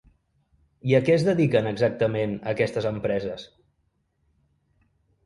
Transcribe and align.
I 0.91 0.93
a 0.99 1.01
què 1.09 1.11
es 1.17 1.25
dediquen 1.27 1.69
exactament 1.71 2.33
aquestes 2.53 2.87
empreses? 2.93 3.45